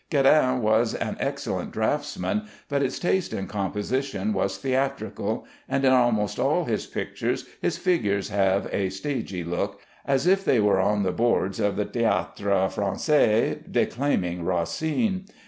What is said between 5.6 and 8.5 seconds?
and in almost all his pictures his figures